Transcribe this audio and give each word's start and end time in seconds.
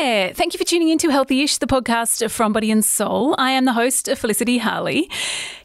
there. 0.00 0.32
Thank 0.32 0.54
you 0.54 0.58
for 0.58 0.64
tuning 0.64 0.88
in 0.88 0.98
to 0.98 1.10
Healthy 1.10 1.42
Ish, 1.42 1.58
the 1.58 1.66
podcast 1.66 2.30
from 2.30 2.54
Body 2.54 2.70
and 2.70 2.82
Soul. 2.82 3.34
I 3.36 3.50
am 3.50 3.66
the 3.66 3.74
host, 3.74 4.08
Felicity 4.16 4.56
Harley. 4.56 5.10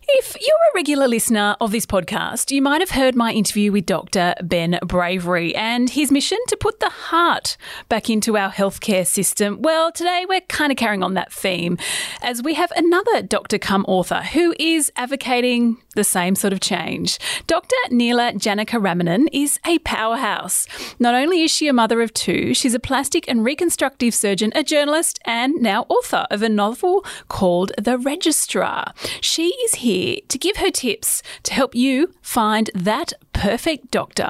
If 0.07 0.35
you're 0.39 0.55
a 0.55 0.75
regular 0.75 1.07
listener 1.07 1.55
of 1.59 1.71
this 1.71 1.87
podcast, 1.87 2.51
you 2.51 2.61
might 2.61 2.79
have 2.79 2.91
heard 2.91 3.15
my 3.15 3.31
interview 3.31 3.71
with 3.71 3.87
Dr. 3.87 4.35
Ben 4.43 4.77
Bravery 4.85 5.55
and 5.55 5.89
his 5.89 6.11
mission 6.11 6.37
to 6.47 6.55
put 6.55 6.79
the 6.79 6.89
heart 6.89 7.57
back 7.89 8.07
into 8.07 8.37
our 8.37 8.51
healthcare 8.51 9.05
system. 9.05 9.61
Well, 9.61 9.91
today 9.91 10.25
we're 10.29 10.41
kind 10.41 10.71
of 10.71 10.77
carrying 10.77 11.01
on 11.01 11.15
that 11.15 11.33
theme 11.33 11.79
as 12.21 12.43
we 12.43 12.53
have 12.53 12.71
another 12.75 13.23
doctor 13.23 13.57
come 13.57 13.83
author 13.87 14.21
who 14.21 14.53
is 14.59 14.91
advocating 14.95 15.77
the 15.95 16.03
same 16.03 16.35
sort 16.35 16.53
of 16.53 16.59
change. 16.59 17.17
Dr. 17.47 17.75
Neela 17.89 18.33
Janakiramanan 18.33 19.27
is 19.31 19.59
a 19.65 19.79
powerhouse. 19.79 20.67
Not 20.99 21.15
only 21.15 21.41
is 21.41 21.51
she 21.51 21.67
a 21.67 21.73
mother 21.73 22.01
of 22.01 22.13
two, 22.13 22.53
she's 22.53 22.75
a 22.75 22.79
plastic 22.79 23.27
and 23.27 23.43
reconstructive 23.43 24.13
surgeon, 24.13 24.51
a 24.53 24.63
journalist, 24.63 25.19
and 25.25 25.55
now 25.55 25.83
author 25.89 26.27
of 26.29 26.43
a 26.43 26.49
novel 26.49 27.03
called 27.27 27.71
The 27.81 27.97
Registrar. 27.97 28.93
She 29.21 29.47
is 29.65 29.75
here 29.75 29.94
here 29.95 30.17
to 30.27 30.37
give 30.37 30.57
her 30.57 30.71
tips 30.71 31.23
to 31.43 31.53
help 31.53 31.73
you 31.73 32.13
find 32.21 32.69
that 32.73 33.13
perfect 33.33 33.91
doctor. 33.91 34.29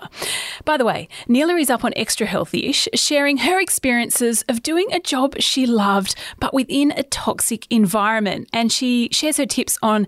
By 0.63 0.77
the 0.77 0.85
way, 0.85 1.07
Neela 1.27 1.55
is 1.55 1.69
up 1.69 1.83
on 1.83 1.93
Extra 1.95 2.27
Healthy 2.27 2.67
ish, 2.67 2.87
sharing 2.93 3.37
her 3.37 3.59
experiences 3.59 4.43
of 4.47 4.63
doing 4.63 4.87
a 4.91 4.99
job 4.99 5.39
she 5.39 5.65
loved, 5.65 6.15
but 6.39 6.53
within 6.53 6.91
a 6.91 7.03
toxic 7.03 7.65
environment. 7.71 8.49
And 8.53 8.71
she 8.71 9.09
shares 9.11 9.37
her 9.37 9.45
tips 9.45 9.77
on 9.81 10.07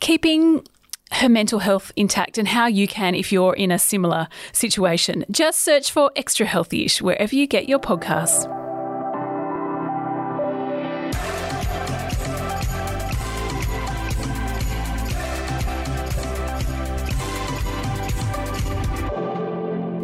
keeping 0.00 0.66
her 1.12 1.28
mental 1.28 1.60
health 1.60 1.92
intact 1.94 2.36
and 2.36 2.48
how 2.48 2.66
you 2.66 2.88
can 2.88 3.14
if 3.14 3.30
you're 3.30 3.54
in 3.54 3.70
a 3.70 3.78
similar 3.78 4.28
situation. 4.52 5.24
Just 5.30 5.60
search 5.60 5.90
for 5.90 6.10
Extra 6.16 6.46
Healthy 6.46 6.86
ish 6.86 7.00
wherever 7.00 7.34
you 7.34 7.46
get 7.46 7.68
your 7.68 7.78
podcasts. 7.78 8.55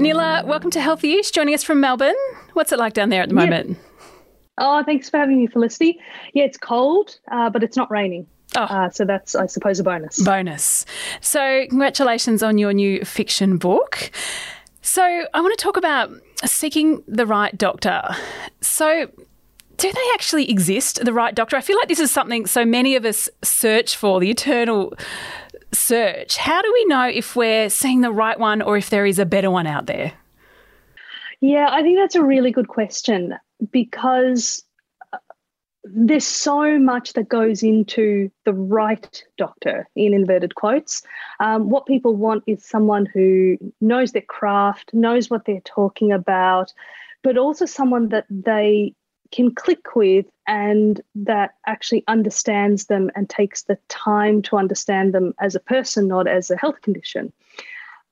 Neela, 0.02 0.42
welcome 0.44 0.72
to 0.72 0.80
Healthy 0.80 1.14
Ish, 1.14 1.30
joining 1.30 1.54
us 1.54 1.62
from 1.62 1.80
Melbourne. 1.80 2.16
What's 2.54 2.72
it 2.72 2.78
like 2.80 2.92
down 2.92 3.10
there 3.10 3.22
at 3.22 3.28
the 3.28 3.36
moment? 3.36 3.78
Oh, 4.58 4.82
thanks 4.82 5.08
for 5.08 5.16
having 5.18 5.38
me, 5.38 5.46
Felicity. 5.46 6.00
Yeah, 6.34 6.42
it's 6.42 6.58
cold, 6.58 7.20
uh, 7.30 7.50
but 7.50 7.62
it's 7.62 7.76
not 7.76 7.88
raining. 7.88 8.26
Oh. 8.56 8.62
Uh, 8.62 8.90
so 8.90 9.04
that's, 9.04 9.36
I 9.36 9.46
suppose, 9.46 9.78
a 9.78 9.84
bonus. 9.84 10.20
Bonus. 10.20 10.84
So, 11.20 11.66
congratulations 11.68 12.42
on 12.42 12.58
your 12.58 12.72
new 12.72 13.04
fiction 13.04 13.58
book. 13.58 14.10
So, 14.80 15.04
I 15.04 15.40
want 15.40 15.56
to 15.56 15.62
talk 15.62 15.76
about 15.76 16.10
seeking 16.44 17.04
the 17.06 17.24
right 17.24 17.56
doctor. 17.56 18.02
So, 18.60 19.08
do 19.76 19.92
they 19.92 20.10
actually 20.14 20.50
exist, 20.50 21.04
the 21.04 21.12
right 21.12 21.32
doctor? 21.32 21.56
I 21.56 21.60
feel 21.60 21.76
like 21.76 21.88
this 21.88 22.00
is 22.00 22.10
something 22.10 22.46
so 22.46 22.64
many 22.64 22.96
of 22.96 23.04
us 23.04 23.28
search 23.44 23.96
for, 23.96 24.18
the 24.18 24.30
eternal 24.30 24.94
search, 25.74 26.36
how 26.36 26.62
do 26.62 26.72
we 26.72 26.84
know 26.86 27.08
if 27.08 27.36
we're 27.36 27.70
seeing 27.70 28.00
the 28.00 28.12
right 28.12 28.38
one 28.38 28.62
or 28.62 28.76
if 28.76 28.90
there 28.90 29.06
is 29.06 29.18
a 29.18 29.26
better 29.26 29.50
one 29.50 29.66
out 29.66 29.86
there? 29.86 30.12
Yeah, 31.40 31.68
I 31.70 31.82
think 31.82 31.98
that's 31.98 32.14
a 32.14 32.22
really 32.22 32.52
good 32.52 32.68
question 32.68 33.34
because 33.72 34.64
uh, 35.12 35.18
there's 35.84 36.26
so 36.26 36.78
much 36.78 37.14
that 37.14 37.28
goes 37.28 37.64
into 37.64 38.30
the 38.44 38.52
right 38.52 39.24
doctor, 39.38 39.88
in 39.96 40.14
inverted 40.14 40.54
quotes. 40.54 41.02
Um, 41.40 41.68
what 41.68 41.86
people 41.86 42.14
want 42.14 42.44
is 42.46 42.64
someone 42.64 43.06
who 43.06 43.58
knows 43.80 44.12
their 44.12 44.22
craft, 44.22 44.94
knows 44.94 45.30
what 45.30 45.44
they're 45.44 45.60
talking 45.64 46.12
about, 46.12 46.72
but 47.24 47.36
also 47.36 47.66
someone 47.66 48.10
that 48.10 48.26
they 48.30 48.94
can 49.32 49.54
click 49.54 49.96
with 49.96 50.26
and 50.46 51.00
that 51.14 51.54
actually 51.66 52.04
understands 52.08 52.86
them 52.86 53.10
and 53.16 53.28
takes 53.28 53.62
the 53.64 53.78
time 53.88 54.42
to 54.42 54.56
understand 54.56 55.14
them 55.14 55.32
as 55.40 55.54
a 55.54 55.60
person, 55.60 56.08
not 56.08 56.28
as 56.28 56.50
a 56.50 56.56
health 56.56 56.80
condition. 56.82 57.32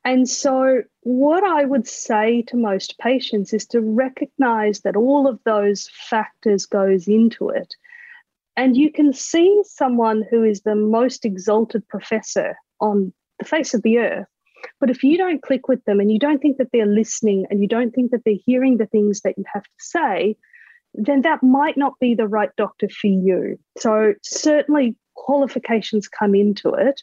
And 0.03 0.27
so, 0.27 0.81
what 1.01 1.43
I 1.43 1.63
would 1.63 1.87
say 1.87 2.41
to 2.47 2.57
most 2.57 2.97
patients 2.97 3.53
is 3.53 3.67
to 3.67 3.81
recognize 3.81 4.81
that 4.81 4.95
all 4.95 5.27
of 5.27 5.39
those 5.45 5.89
factors 5.93 6.65
goes 6.65 7.07
into 7.07 7.49
it. 7.49 7.75
And 8.57 8.75
you 8.75 8.91
can 8.91 9.13
see 9.13 9.61
someone 9.63 10.25
who 10.29 10.43
is 10.43 10.61
the 10.61 10.75
most 10.75 11.23
exalted 11.23 11.87
professor 11.87 12.55
on 12.79 13.13
the 13.39 13.45
face 13.45 13.73
of 13.73 13.83
the 13.83 13.99
earth. 13.99 14.27
But 14.79 14.89
if 14.89 15.03
you 15.03 15.17
don't 15.17 15.41
click 15.41 15.67
with 15.67 15.83
them 15.85 15.99
and 15.99 16.11
you 16.11 16.19
don't 16.19 16.41
think 16.41 16.57
that 16.57 16.69
they're 16.71 16.85
listening 16.85 17.45
and 17.49 17.61
you 17.61 17.67
don't 17.67 17.91
think 17.91 18.11
that 18.11 18.21
they're 18.25 18.35
hearing 18.45 18.77
the 18.77 18.85
things 18.87 19.21
that 19.21 19.37
you 19.37 19.43
have 19.53 19.63
to 19.63 19.69
say, 19.79 20.35
then 20.93 21.21
that 21.21 21.41
might 21.41 21.77
not 21.77 21.99
be 21.99 22.13
the 22.15 22.27
right 22.27 22.49
doctor 22.57 22.87
for 22.89 23.07
you. 23.07 23.57
So, 23.77 24.13
certainly, 24.23 24.95
qualifications 25.15 26.07
come 26.07 26.35
into 26.35 26.69
it. 26.73 27.01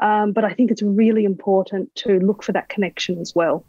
Um, 0.00 0.32
but 0.32 0.44
I 0.44 0.52
think 0.52 0.70
it's 0.70 0.82
really 0.82 1.24
important 1.24 1.94
to 1.96 2.18
look 2.18 2.42
for 2.42 2.52
that 2.52 2.68
connection 2.68 3.18
as 3.20 3.32
well. 3.34 3.64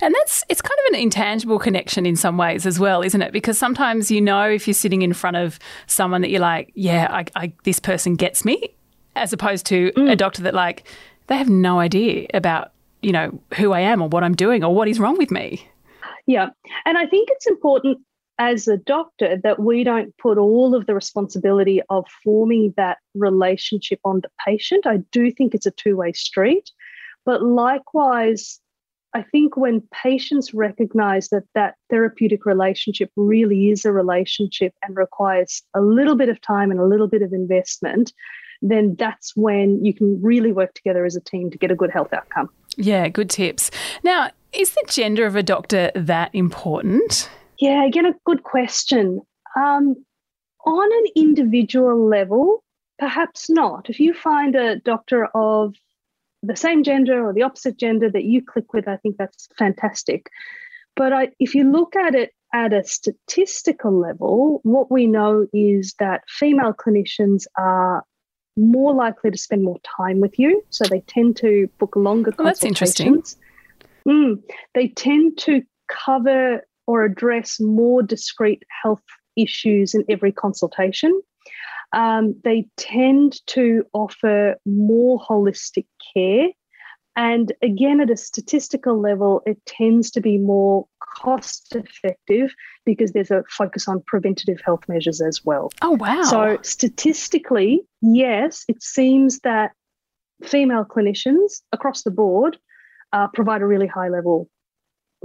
And 0.00 0.14
that's 0.14 0.44
it's 0.48 0.62
kind 0.62 0.78
of 0.86 0.94
an 0.94 1.00
intangible 1.00 1.58
connection 1.58 2.06
in 2.06 2.16
some 2.16 2.36
ways 2.36 2.66
as 2.66 2.80
well, 2.80 3.02
isn't 3.02 3.22
it? 3.22 3.32
Because 3.32 3.58
sometimes 3.58 4.10
you 4.10 4.20
know 4.20 4.48
if 4.48 4.66
you're 4.66 4.74
sitting 4.74 5.02
in 5.02 5.12
front 5.12 5.36
of 5.36 5.58
someone 5.86 6.22
that 6.22 6.30
you're 6.30 6.40
like, 6.40 6.72
yeah, 6.74 7.08
I, 7.10 7.24
I, 7.36 7.52
this 7.64 7.78
person 7.78 8.16
gets 8.16 8.44
me, 8.44 8.74
as 9.14 9.32
opposed 9.32 9.66
to 9.66 9.92
mm. 9.92 10.10
a 10.10 10.16
doctor 10.16 10.42
that 10.42 10.54
like 10.54 10.88
they 11.28 11.36
have 11.36 11.48
no 11.48 11.78
idea 11.78 12.26
about 12.34 12.72
you 13.02 13.12
know 13.12 13.38
who 13.54 13.72
I 13.72 13.80
am 13.80 14.02
or 14.02 14.08
what 14.08 14.24
I'm 14.24 14.34
doing 14.34 14.64
or 14.64 14.74
what 14.74 14.88
is 14.88 14.98
wrong 14.98 15.16
with 15.18 15.30
me. 15.30 15.68
Yeah, 16.26 16.48
and 16.84 16.98
I 16.98 17.06
think 17.06 17.28
it's 17.30 17.46
important 17.46 17.98
as 18.40 18.66
a 18.66 18.78
doctor 18.78 19.36
that 19.42 19.60
we 19.60 19.84
don't 19.84 20.16
put 20.16 20.38
all 20.38 20.74
of 20.74 20.86
the 20.86 20.94
responsibility 20.94 21.82
of 21.90 22.06
forming 22.24 22.72
that 22.78 22.96
relationship 23.14 24.00
on 24.02 24.22
the 24.22 24.30
patient. 24.46 24.86
I 24.86 24.96
do 25.12 25.30
think 25.30 25.54
it's 25.54 25.66
a 25.66 25.70
two 25.70 25.94
way 25.94 26.12
street. 26.12 26.70
But 27.26 27.42
likewise, 27.42 28.58
I 29.12 29.22
think 29.24 29.58
when 29.58 29.82
patients 29.92 30.54
recognize 30.54 31.28
that 31.28 31.42
that 31.54 31.74
therapeutic 31.90 32.46
relationship 32.46 33.10
really 33.14 33.68
is 33.68 33.84
a 33.84 33.92
relationship 33.92 34.72
and 34.82 34.96
requires 34.96 35.62
a 35.74 35.82
little 35.82 36.14
bit 36.16 36.30
of 36.30 36.40
time 36.40 36.70
and 36.70 36.80
a 36.80 36.86
little 36.86 37.08
bit 37.08 37.20
of 37.20 37.34
investment, 37.34 38.14
then 38.62 38.96
that's 38.98 39.36
when 39.36 39.84
you 39.84 39.92
can 39.92 40.18
really 40.22 40.50
work 40.50 40.72
together 40.72 41.04
as 41.04 41.14
a 41.14 41.20
team 41.20 41.50
to 41.50 41.58
get 41.58 41.70
a 41.70 41.74
good 41.74 41.90
health 41.90 42.14
outcome. 42.14 42.48
Yeah, 42.78 43.06
good 43.08 43.28
tips. 43.28 43.70
Now, 44.02 44.30
is 44.54 44.70
the 44.70 44.84
gender 44.88 45.26
of 45.26 45.36
a 45.36 45.42
doctor 45.42 45.90
that 45.94 46.34
important? 46.34 47.28
Yeah, 47.60 47.84
again, 47.84 48.06
a 48.06 48.14
good 48.24 48.42
question. 48.42 49.20
Um, 49.56 49.94
on 50.64 50.92
an 50.92 51.12
individual 51.14 52.08
level, 52.08 52.64
perhaps 52.98 53.50
not. 53.50 53.90
If 53.90 54.00
you 54.00 54.14
find 54.14 54.54
a 54.54 54.76
doctor 54.76 55.26
of 55.34 55.74
the 56.42 56.56
same 56.56 56.82
gender 56.82 57.26
or 57.26 57.32
the 57.34 57.42
opposite 57.42 57.76
gender 57.76 58.10
that 58.10 58.24
you 58.24 58.42
click 58.44 58.72
with, 58.72 58.88
I 58.88 58.96
think 58.96 59.16
that's 59.18 59.48
fantastic. 59.58 60.30
But 60.96 61.12
I, 61.12 61.28
if 61.38 61.54
you 61.54 61.70
look 61.70 61.96
at 61.96 62.14
it 62.14 62.32
at 62.52 62.72
a 62.72 62.82
statistical 62.82 63.98
level, 63.98 64.60
what 64.62 64.90
we 64.90 65.06
know 65.06 65.46
is 65.52 65.94
that 65.98 66.22
female 66.28 66.72
clinicians 66.72 67.46
are 67.56 68.04
more 68.56 68.94
likely 68.94 69.30
to 69.30 69.38
spend 69.38 69.64
more 69.64 69.78
time 69.96 70.20
with 70.20 70.38
you. 70.38 70.62
So 70.70 70.84
they 70.84 71.00
tend 71.00 71.36
to 71.38 71.68
book 71.78 71.94
longer 71.94 72.32
consultations. 72.32 72.80
That's 72.80 73.00
interesting. 73.00 73.22
Mm, 74.06 74.42
they 74.74 74.88
tend 74.88 75.38
to 75.38 75.62
cover 75.88 76.62
or 76.90 77.04
address 77.04 77.60
more 77.60 78.02
discrete 78.02 78.64
health 78.82 79.04
issues 79.36 79.94
in 79.94 80.04
every 80.08 80.32
consultation. 80.32 81.22
Um, 81.92 82.34
they 82.42 82.66
tend 82.76 83.40
to 83.46 83.84
offer 83.92 84.56
more 84.66 85.20
holistic 85.20 85.86
care. 86.12 86.48
And 87.14 87.52
again, 87.62 88.00
at 88.00 88.10
a 88.10 88.16
statistical 88.16 89.00
level, 89.00 89.42
it 89.46 89.58
tends 89.66 90.10
to 90.12 90.20
be 90.20 90.36
more 90.36 90.86
cost 91.16 91.76
effective 91.76 92.50
because 92.84 93.12
there's 93.12 93.30
a 93.30 93.44
focus 93.50 93.86
on 93.86 94.02
preventative 94.08 94.60
health 94.64 94.82
measures 94.88 95.20
as 95.20 95.44
well. 95.44 95.70
Oh, 95.82 95.92
wow. 95.92 96.22
So, 96.22 96.58
statistically, 96.62 97.82
yes, 98.00 98.64
it 98.66 98.82
seems 98.82 99.38
that 99.40 99.72
female 100.42 100.84
clinicians 100.84 101.60
across 101.72 102.02
the 102.02 102.10
board 102.10 102.58
uh, 103.12 103.28
provide 103.28 103.62
a 103.62 103.66
really 103.66 103.86
high 103.86 104.08
level 104.08 104.48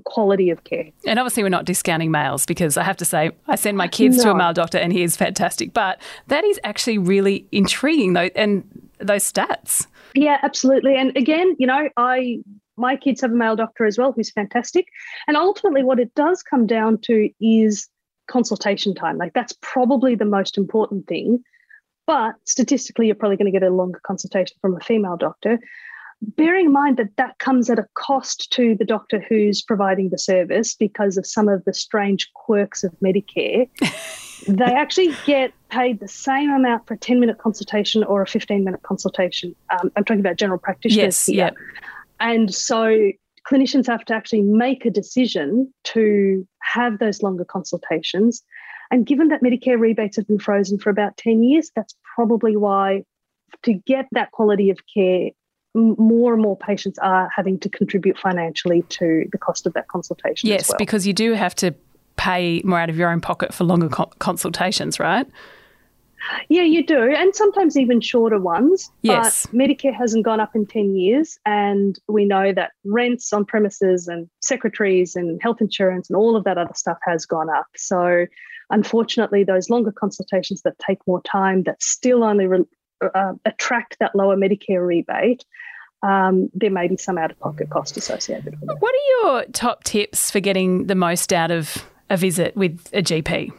quality 0.04 0.50
of 0.50 0.64
care. 0.64 0.90
And 1.06 1.20
obviously, 1.20 1.44
we're 1.44 1.50
not 1.50 1.66
discounting 1.66 2.12
males 2.12 2.46
because 2.46 2.78
I 2.78 2.84
have 2.84 2.98
to 2.98 3.06
say, 3.06 3.32
I 3.48 3.56
send 3.56 3.78
my 3.78 3.88
kids 3.88 4.18
no. 4.18 4.24
to 4.24 4.32
a 4.32 4.36
male 4.36 4.54
doctor 4.54 4.78
and 4.78 4.92
he 4.92 5.04
is 5.04 5.16
fantastic. 5.16 5.74
But 5.74 6.02
that 6.28 6.44
is 6.44 6.60
actually 6.64 6.98
really 6.98 7.48
intriguing, 7.52 8.14
though, 8.14 8.30
and 8.36 8.64
those 9.00 9.32
stats. 9.32 9.88
Yeah, 10.14 10.38
absolutely. 10.44 10.96
And 10.96 11.16
again, 11.18 11.56
you 11.60 11.68
know, 11.68 11.90
I 11.98 12.40
my 12.78 12.96
kids 12.96 13.22
have 13.22 13.32
a 13.32 13.36
male 13.36 13.56
doctor 13.56 13.86
as 13.86 13.98
well 13.98 14.12
who's 14.12 14.32
fantastic. 14.32 14.88
And 15.28 15.38
ultimately, 15.38 15.84
what 15.84 16.00
it 16.00 16.14
does 16.16 16.44
come 16.44 16.68
down 16.68 17.00
to 17.04 17.30
is 17.40 17.88
consultation 18.28 18.94
time. 18.94 19.18
Like, 19.18 19.34
that's 19.34 19.56
probably 19.62 20.16
the 20.16 20.26
most 20.26 20.58
important 20.58 21.08
thing. 21.08 21.44
But 22.08 22.36
statistically, 22.46 23.08
you're 23.08 23.16
probably 23.16 23.38
going 23.38 23.52
to 23.52 23.58
get 23.58 23.68
a 23.68 23.74
longer 23.74 24.02
consultation 24.06 24.58
from 24.62 24.76
a 24.76 24.80
female 24.80 25.18
doctor. 25.18 25.60
Bearing 26.22 26.68
in 26.68 26.72
mind 26.72 26.98
that 26.98 27.16
that 27.18 27.38
comes 27.40 27.70
at 27.70 27.80
a 27.80 27.86
cost 27.94 28.52
to 28.52 28.76
the 28.76 28.86
doctor 28.86 29.24
who's 29.28 29.62
providing 29.62 30.10
the 30.10 30.18
service 30.18 30.76
because 30.76 31.18
of 31.18 31.26
some 31.26 31.48
of 31.48 31.64
the 31.66 31.74
strange 31.74 32.32
quirks 32.34 32.84
of 32.84 32.96
Medicare. 33.04 33.70
they 34.48 34.66
actually 34.66 35.14
get 35.26 35.54
paid 35.70 36.00
the 36.00 36.08
same 36.08 36.50
amount 36.50 36.88
for 36.88 36.96
a 36.96 36.98
10 36.98 37.20
minute 37.20 37.38
consultation 37.38 38.04
or 38.04 38.22
a 38.22 38.28
15 38.28 38.64
minute 38.64 38.84
consultation. 38.84 39.56
Um, 39.70 39.92
I'm 39.96 40.04
talking 40.04 40.22
about 40.22 40.38
general 40.38 40.60
practitioners 40.60 41.04
yes, 41.04 41.26
here. 41.26 41.38
Yeah. 41.38 41.52
And 42.20 42.54
so 42.54 43.12
clinicians 43.50 43.88
have 43.88 44.06
to 44.06 44.16
actually 44.16 44.42
make 44.42 44.86
a 44.86 44.90
decision 44.90 45.72
to 45.84 46.48
have 46.62 47.00
those 47.00 47.22
longer 47.22 47.46
consultations. 47.46 48.44
And 48.92 49.06
given 49.06 49.30
that 49.30 49.42
Medicare 49.42 49.80
rebates 49.80 50.16
have 50.16 50.28
been 50.28 50.40
frozen 50.40 50.80
for 50.80 50.90
about 50.90 51.18
10 51.18 51.44
years, 51.44 51.72
that's 51.76 51.96
probably 52.16 52.56
why 52.56 53.04
to 53.64 53.74
get 53.74 54.08
that 54.12 54.32
quality 54.32 54.70
of 54.70 54.80
care, 54.94 55.30
more 55.76 56.34
and 56.34 56.42
more 56.42 56.58
patients 56.58 56.98
are 57.00 57.30
having 57.36 57.60
to 57.60 57.70
contribute 57.70 58.18
financially 58.18 58.84
to 58.84 59.26
the 59.32 59.38
cost 59.38 59.68
of 59.68 59.74
that 59.74 59.88
consultation. 59.90 60.50
Yes, 60.50 60.70
well. 60.70 60.78
because 60.78 61.06
you 61.06 61.14
do 61.14 61.34
have 61.34 61.54
to 61.56 61.76
pay 62.16 62.62
more 62.64 62.80
out 62.80 62.90
of 62.90 62.98
your 62.98 63.10
own 63.10 63.22
pocket 63.22 63.54
for 63.54 63.66
longer 63.66 63.90
co- 63.90 64.12
consultations, 64.20 65.00
right? 65.00 65.28
Yeah, 66.50 66.64
you 66.64 66.84
do. 66.86 67.14
And 67.14 67.36
sometimes 67.36 67.78
even 67.78 68.02
shorter 68.02 68.40
ones. 68.40 68.90
Yes. 69.02 69.46
But 69.46 69.56
Medicare 69.56 69.94
hasn't 69.94 70.26
gone 70.26 70.40
up 70.40 70.56
in 70.56 70.66
10 70.66 70.96
years. 70.96 71.38
And 71.46 72.00
we 72.08 72.26
know 72.26 72.52
that 72.54 72.72
rents 72.84 73.32
on 73.34 73.46
premises 73.46 74.08
and 74.08 74.30
secretaries 74.42 75.16
and 75.16 75.40
health 75.42 75.62
insurance 75.62 76.10
and 76.10 76.18
all 76.18 76.36
of 76.36 76.44
that 76.46 76.58
other 76.58 76.74
stuff 76.74 76.98
has 77.04 77.26
gone 77.26 77.50
up. 77.50 77.68
So, 77.76 78.26
unfortunately, 78.70 79.44
those 79.44 79.70
longer 79.70 79.92
consultations 79.92 80.62
that 80.64 80.80
take 80.80 81.00
more 81.06 81.22
time, 81.22 81.64
that 81.64 81.82
still 81.84 82.24
only 82.24 82.48
re- 82.48 82.66
uh, 83.02 83.34
attract 83.46 83.98
that 84.00 84.16
lower 84.16 84.36
Medicare 84.36 84.86
rebate, 84.86 85.46
um, 86.04 86.50
there 86.54 86.70
may 86.70 86.88
be 86.88 86.98
some 86.98 87.18
out 87.18 87.32
of 87.32 87.40
pocket 87.40 87.70
cost 87.70 87.98
associated 87.98 88.60
with 88.60 88.70
it. 88.70 88.78
What 88.80 88.94
are 88.94 89.22
your 89.22 89.46
top 89.54 89.84
tips 89.84 90.30
for 90.30 90.40
getting 90.40 90.88
the 90.88 90.96
most 90.96 91.34
out 91.34 91.52
of 91.52 91.86
a 92.10 92.18
visit 92.18 92.56
with 92.56 92.88
a 92.94 93.02
GP? 93.02 93.52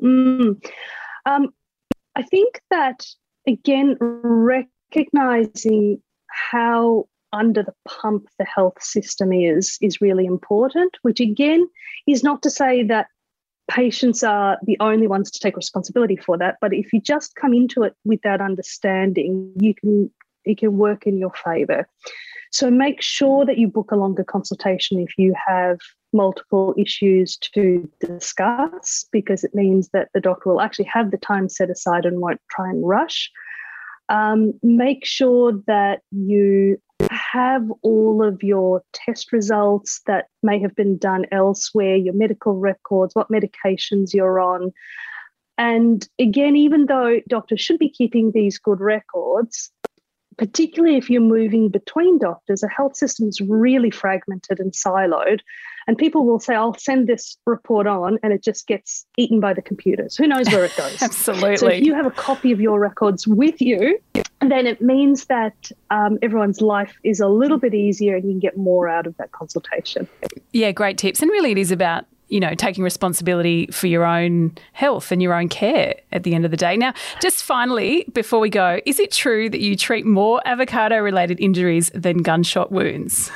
Mm. 0.00 0.64
Um, 1.26 1.52
I 2.14 2.22
think 2.22 2.60
that, 2.70 3.04
again, 3.46 3.96
recognizing 4.00 6.00
how 6.28 7.08
under 7.32 7.62
the 7.62 7.74
pump 7.86 8.28
the 8.38 8.44
health 8.44 8.82
system 8.82 9.32
is 9.32 9.76
is 9.82 10.00
really 10.00 10.24
important 10.24 10.96
which 11.02 11.20
again 11.20 11.68
is 12.06 12.24
not 12.24 12.42
to 12.42 12.48
say 12.48 12.82
that 12.82 13.08
patients 13.68 14.22
are 14.22 14.58
the 14.64 14.76
only 14.80 15.06
ones 15.06 15.30
to 15.30 15.40
take 15.40 15.56
responsibility 15.56 16.16
for 16.16 16.36
that 16.38 16.56
but 16.60 16.72
if 16.72 16.92
you 16.92 17.00
just 17.00 17.34
come 17.34 17.52
into 17.52 17.82
it 17.82 17.94
with 18.04 18.20
that 18.22 18.40
understanding 18.40 19.52
you 19.60 19.74
can 19.74 20.10
it 20.44 20.58
can 20.58 20.78
work 20.78 21.06
in 21.06 21.18
your 21.18 21.32
favor 21.44 21.86
so 22.50 22.70
make 22.70 23.02
sure 23.02 23.44
that 23.44 23.58
you 23.58 23.68
book 23.68 23.90
a 23.92 23.96
longer 23.96 24.24
consultation 24.24 24.98
if 25.00 25.18
you 25.18 25.34
have 25.46 25.78
multiple 26.12 26.74
issues 26.78 27.36
to 27.36 27.88
discuss 28.00 29.06
because 29.12 29.44
it 29.44 29.54
means 29.54 29.90
that 29.92 30.08
the 30.14 30.20
doctor 30.20 30.50
will 30.50 30.60
actually 30.60 30.86
have 30.86 31.10
the 31.10 31.18
time 31.18 31.48
set 31.48 31.70
aside 31.70 32.04
and 32.04 32.20
won't 32.20 32.40
try 32.50 32.68
and 32.68 32.86
rush. 32.86 33.30
Um, 34.08 34.54
make 34.62 35.04
sure 35.04 35.52
that 35.66 36.00
you 36.10 36.80
have 37.10 37.70
all 37.82 38.22
of 38.22 38.42
your 38.42 38.82
test 38.92 39.32
results 39.32 40.00
that 40.06 40.26
may 40.42 40.60
have 40.60 40.74
been 40.74 40.98
done 40.98 41.26
elsewhere, 41.30 41.96
your 41.96 42.14
medical 42.14 42.54
records, 42.54 43.14
what 43.14 43.28
medications 43.28 44.12
you're 44.12 44.40
on. 44.40 44.72
And 45.56 46.06
again, 46.18 46.56
even 46.56 46.86
though 46.86 47.20
doctors 47.28 47.60
should 47.60 47.78
be 47.78 47.88
keeping 47.88 48.32
these 48.32 48.58
good 48.58 48.80
records, 48.80 49.70
particularly 50.38 50.96
if 50.96 51.10
you're 51.10 51.20
moving 51.20 51.68
between 51.68 52.18
doctors, 52.18 52.62
a 52.62 52.68
health 52.68 52.96
system 52.96 53.28
is 53.28 53.40
really 53.40 53.90
fragmented 53.90 54.60
and 54.60 54.72
siloed. 54.72 55.40
And 55.88 55.98
people 55.98 56.24
will 56.24 56.38
say, 56.38 56.54
I'll 56.54 56.78
send 56.78 57.08
this 57.08 57.36
report 57.46 57.86
on, 57.86 58.18
and 58.22 58.32
it 58.32 58.42
just 58.42 58.66
gets 58.66 59.04
eaten 59.16 59.40
by 59.40 59.52
the 59.52 59.62
computers. 59.62 60.16
Who 60.16 60.26
knows 60.26 60.46
where 60.48 60.64
it 60.64 60.76
goes? 60.76 60.98
Absolutely. 61.02 61.56
So 61.56 61.66
if 61.68 61.84
you 61.84 61.94
have 61.94 62.06
a 62.06 62.10
copy 62.10 62.52
of 62.52 62.60
your 62.60 62.78
records 62.78 63.26
with 63.26 63.60
you, 63.60 63.98
then 64.40 64.66
it 64.66 64.80
means 64.80 65.26
that 65.26 65.70
um, 65.90 66.18
everyone's 66.22 66.60
life 66.60 66.94
is 67.02 67.20
a 67.20 67.28
little 67.28 67.58
bit 67.58 67.74
easier 67.74 68.16
and 68.16 68.24
you 68.24 68.32
can 68.32 68.38
get 68.38 68.56
more 68.56 68.88
out 68.88 69.06
of 69.06 69.16
that 69.16 69.32
consultation. 69.32 70.08
Yeah, 70.52 70.70
great 70.72 70.98
tips. 70.98 71.22
And 71.22 71.30
really, 71.30 71.50
it 71.50 71.58
is 71.58 71.70
about 71.70 72.06
you 72.28 72.40
know, 72.40 72.54
taking 72.54 72.84
responsibility 72.84 73.66
for 73.68 73.86
your 73.86 74.04
own 74.04 74.56
health 74.72 75.10
and 75.10 75.22
your 75.22 75.34
own 75.34 75.48
care 75.48 75.94
at 76.12 76.22
the 76.24 76.34
end 76.34 76.44
of 76.44 76.50
the 76.50 76.56
day. 76.56 76.76
Now, 76.76 76.92
just 77.22 77.42
finally, 77.42 78.04
before 78.12 78.38
we 78.38 78.50
go, 78.50 78.80
is 78.84 78.98
it 78.98 79.12
true 79.12 79.48
that 79.50 79.60
you 79.60 79.76
treat 79.76 80.04
more 80.04 80.40
avocado 80.44 80.98
related 80.98 81.40
injuries 81.40 81.90
than 81.94 82.18
gunshot 82.18 82.70
wounds? 82.70 83.30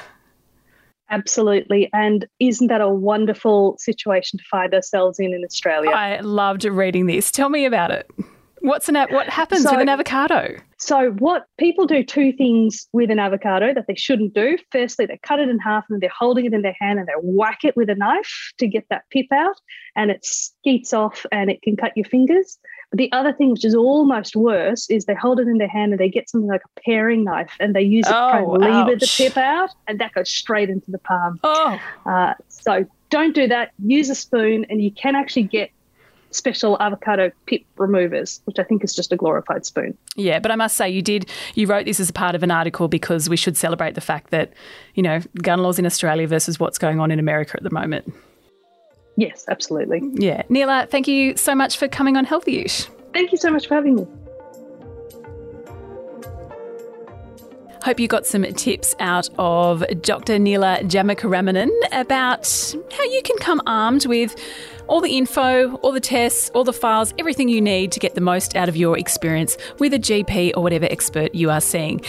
Absolutely. 1.10 1.90
And 1.92 2.26
isn't 2.40 2.68
that 2.68 2.80
a 2.80 2.88
wonderful 2.88 3.76
situation 3.78 4.38
to 4.38 4.44
find 4.50 4.72
ourselves 4.72 5.18
in 5.18 5.34
in 5.34 5.44
Australia? 5.44 5.90
I 5.90 6.20
loved 6.20 6.64
reading 6.64 7.06
this. 7.06 7.30
Tell 7.30 7.50
me 7.50 7.66
about 7.66 7.90
it. 7.90 8.10
What's 8.62 8.88
an 8.88 8.94
what 9.10 9.28
happens 9.28 9.64
so, 9.64 9.72
with 9.72 9.80
an 9.80 9.88
avocado? 9.88 10.56
So 10.78 11.10
what 11.18 11.46
people 11.58 11.84
do 11.84 12.04
two 12.04 12.32
things 12.32 12.88
with 12.92 13.10
an 13.10 13.18
avocado 13.18 13.74
that 13.74 13.86
they 13.88 13.96
shouldn't 13.96 14.34
do. 14.34 14.56
Firstly, 14.70 15.04
they 15.04 15.18
cut 15.22 15.40
it 15.40 15.48
in 15.48 15.58
half 15.58 15.84
and 15.90 16.00
they're 16.00 16.08
holding 16.16 16.44
it 16.44 16.54
in 16.54 16.62
their 16.62 16.76
hand 16.80 17.00
and 17.00 17.08
they 17.08 17.12
whack 17.20 17.64
it 17.64 17.76
with 17.76 17.90
a 17.90 17.96
knife 17.96 18.52
to 18.58 18.68
get 18.68 18.86
that 18.88 19.02
pip 19.10 19.26
out 19.32 19.56
and 19.96 20.12
it 20.12 20.24
skeets 20.24 20.92
off 20.92 21.26
and 21.32 21.50
it 21.50 21.60
can 21.62 21.76
cut 21.76 21.92
your 21.96 22.04
fingers. 22.04 22.58
But 22.90 22.98
the 22.98 23.10
other 23.10 23.32
thing, 23.32 23.50
which 23.50 23.64
is 23.64 23.74
almost 23.74 24.36
worse, 24.36 24.88
is 24.88 25.06
they 25.06 25.14
hold 25.14 25.40
it 25.40 25.48
in 25.48 25.58
their 25.58 25.68
hand 25.68 25.92
and 25.92 26.00
they 26.00 26.08
get 26.08 26.30
something 26.30 26.48
like 26.48 26.62
a 26.64 26.80
paring 26.80 27.24
knife 27.24 27.56
and 27.58 27.74
they 27.74 27.82
use 27.82 28.06
it 28.06 28.14
oh, 28.14 28.26
to 28.26 28.30
try 28.30 28.38
and 28.38 28.86
lever 28.86 28.96
the 28.96 29.12
pip 29.16 29.36
out 29.36 29.70
and 29.88 29.98
that 29.98 30.12
goes 30.12 30.30
straight 30.30 30.70
into 30.70 30.90
the 30.92 30.98
palm. 30.98 31.40
Oh. 31.42 31.80
Uh, 32.06 32.34
so 32.48 32.86
don't 33.10 33.34
do 33.34 33.48
that. 33.48 33.72
Use 33.84 34.08
a 34.08 34.14
spoon 34.14 34.66
and 34.70 34.82
you 34.82 34.92
can 34.92 35.16
actually 35.16 35.44
get 35.44 35.70
special 36.34 36.76
avocado 36.80 37.30
pip 37.46 37.62
removers, 37.76 38.40
which 38.44 38.58
I 38.58 38.64
think 38.64 38.84
is 38.84 38.94
just 38.94 39.12
a 39.12 39.16
glorified 39.16 39.64
spoon. 39.66 39.96
Yeah, 40.16 40.38
but 40.38 40.50
I 40.50 40.56
must 40.56 40.76
say 40.76 40.88
you 40.88 41.02
did 41.02 41.28
you 41.54 41.66
wrote 41.66 41.84
this 41.84 42.00
as 42.00 42.10
a 42.10 42.12
part 42.12 42.34
of 42.34 42.42
an 42.42 42.50
article 42.50 42.88
because 42.88 43.28
we 43.28 43.36
should 43.36 43.56
celebrate 43.56 43.94
the 43.94 44.00
fact 44.00 44.30
that, 44.30 44.52
you 44.94 45.02
know, 45.02 45.20
gun 45.42 45.62
laws 45.62 45.78
in 45.78 45.86
Australia 45.86 46.26
versus 46.26 46.58
what's 46.58 46.78
going 46.78 47.00
on 47.00 47.10
in 47.10 47.18
America 47.18 47.56
at 47.56 47.62
the 47.62 47.70
moment. 47.70 48.12
Yes, 49.16 49.44
absolutely. 49.48 50.00
Yeah. 50.14 50.42
Neela, 50.48 50.86
thank 50.90 51.06
you 51.06 51.36
so 51.36 51.54
much 51.54 51.76
for 51.76 51.86
coming 51.88 52.16
on 52.16 52.24
Healthyish. 52.24 52.88
Thank 53.12 53.30
you 53.30 53.38
so 53.38 53.50
much 53.50 53.68
for 53.68 53.74
having 53.74 53.96
me. 53.96 54.06
Hope 57.84 57.98
you 57.98 58.06
got 58.06 58.26
some 58.26 58.44
tips 58.44 58.94
out 59.00 59.28
of 59.38 59.84
Dr. 60.02 60.38
Neela 60.38 60.78
Janakiramanan 60.82 61.68
about 61.90 62.46
how 62.92 63.04
you 63.04 63.20
can 63.24 63.36
come 63.38 63.60
armed 63.66 64.06
with 64.06 64.36
all 64.88 65.00
the 65.00 65.16
info, 65.16 65.74
all 65.76 65.92
the 65.92 66.00
tests, 66.00 66.50
all 66.50 66.64
the 66.64 66.72
files, 66.72 67.14
everything 67.18 67.48
you 67.48 67.60
need 67.60 67.92
to 67.92 68.00
get 68.00 68.14
the 68.14 68.20
most 68.20 68.56
out 68.56 68.68
of 68.68 68.76
your 68.76 68.98
experience 68.98 69.56
with 69.78 69.94
a 69.94 69.98
GP 69.98 70.52
or 70.56 70.62
whatever 70.62 70.86
expert 70.90 71.34
you 71.34 71.50
are 71.50 71.60
seeing. 71.60 72.00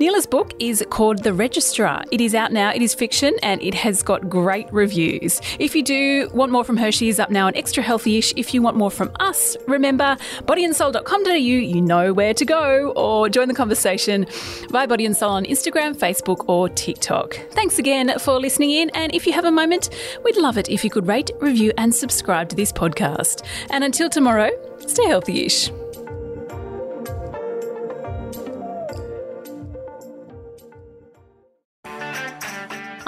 Neela's 0.00 0.26
book 0.26 0.54
is 0.58 0.84
called 0.90 1.22
The 1.22 1.32
Registrar. 1.32 2.04
It 2.10 2.20
is 2.20 2.34
out 2.34 2.52
now, 2.52 2.72
it 2.72 2.82
is 2.82 2.94
fiction, 2.94 3.34
and 3.42 3.62
it 3.62 3.74
has 3.74 4.02
got 4.02 4.28
great 4.28 4.72
reviews. 4.72 5.40
If 5.58 5.74
you 5.76 5.82
do 5.82 6.30
want 6.32 6.50
more 6.50 6.64
from 6.64 6.76
her, 6.78 6.90
she 6.90 7.08
is 7.08 7.20
up 7.20 7.30
now 7.30 7.46
on 7.46 7.54
Extra 7.54 7.82
Healthyish. 7.82 8.32
If 8.36 8.54
you 8.54 8.62
want 8.62 8.76
more 8.76 8.90
from 8.90 9.10
us, 9.20 9.56
remember 9.68 10.16
bodyandsoul.com.au, 10.44 11.32
you 11.32 11.80
know 11.82 12.12
where 12.12 12.34
to 12.34 12.44
go, 12.44 12.92
or 12.96 13.28
join 13.28 13.48
the 13.48 13.54
conversation 13.54 14.26
via 14.70 14.88
Body 14.88 15.06
and 15.06 15.16
Soul 15.16 15.32
on 15.32 15.44
Instagram, 15.44 15.94
Facebook, 15.94 16.48
or 16.48 16.68
TikTok. 16.68 17.34
Thanks 17.50 17.78
again 17.78 18.18
for 18.18 18.40
listening 18.40 18.70
in, 18.70 18.90
and 18.90 19.14
if 19.14 19.26
you 19.26 19.32
have 19.32 19.44
a 19.44 19.52
moment, 19.52 19.90
we'd 20.24 20.36
love 20.36 20.58
it 20.58 20.68
if 20.68 20.82
you 20.82 20.90
could 20.90 21.06
rate, 21.06 21.30
review, 21.40 21.72
and 21.76 21.94
subscribe 21.94 22.21
subscribe 22.22 22.48
to 22.48 22.54
this 22.54 22.70
podcast. 22.70 23.44
And 23.70 23.82
until 23.82 24.08
tomorrow, 24.08 24.50
stay 24.86 25.06
healthy 25.08 25.44
ish. 25.44 25.72